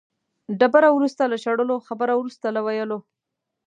[0.59, 2.99] ډبره وروسته له شړلو، خبره وروسته له ویلو.